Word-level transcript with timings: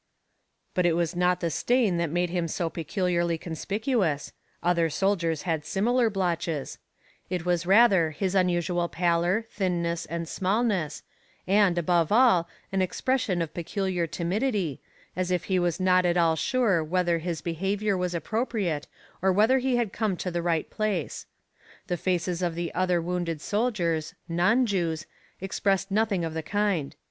But 0.73 0.87
it 0.87 0.95
was 0.95 1.15
not 1.15 1.41
the 1.41 1.51
stain 1.51 1.97
that 1.97 2.09
made 2.09 2.31
him 2.31 2.47
so 2.47 2.71
peculiarly 2.71 3.37
conspicuous 3.37 4.33
other 4.63 4.89
soldiers 4.89 5.43
had 5.43 5.63
similar 5.63 6.09
blotches 6.09 6.79
it 7.29 7.45
was 7.45 7.67
rather 7.67 8.09
his 8.09 8.33
unusual 8.33 8.89
pallor, 8.89 9.45
thinness 9.51 10.07
and 10.07 10.27
smallness, 10.27 11.03
and, 11.45 11.77
above 11.77 12.11
all, 12.11 12.49
an 12.71 12.81
expression 12.81 13.43
of 13.43 13.53
peculiar 13.53 14.07
timidity, 14.07 14.81
as 15.15 15.29
if 15.29 15.43
he 15.43 15.59
was 15.59 15.79
not 15.79 16.03
at 16.03 16.17
all 16.17 16.35
sure 16.35 16.83
whether 16.83 17.19
his 17.19 17.41
behaviour 17.41 17.95
was 17.95 18.15
appropriate 18.15 18.87
and 19.21 19.35
whether 19.35 19.59
he 19.59 19.75
had 19.75 19.93
come 19.93 20.17
to 20.17 20.31
the 20.31 20.41
right 20.41 20.67
place. 20.71 21.27
The 21.85 21.95
faces 21.95 22.41
of 22.41 22.55
the 22.55 22.73
other 22.73 22.99
wounded 22.99 23.39
soldiers, 23.39 24.15
non 24.27 24.65
Jews, 24.65 25.05
expressed 25.39 25.91
nothing 25.91 26.25
of 26.25 26.33
the 26.33 26.41
kind. 26.41 26.95